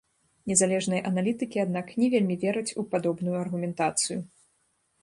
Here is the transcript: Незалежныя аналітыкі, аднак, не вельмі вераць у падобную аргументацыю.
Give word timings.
Незалежныя 0.51 1.01
аналітыкі, 1.11 1.61
аднак, 1.65 1.93
не 2.01 2.07
вельмі 2.15 2.35
вераць 2.45 2.67
у 2.81 2.89
падобную 2.95 3.35
аргументацыю. 3.45 4.19